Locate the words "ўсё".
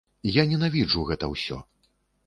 1.37-1.63